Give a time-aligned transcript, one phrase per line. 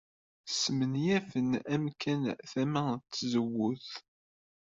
[0.61, 3.89] Smenyafen amkan tama n tzewwut.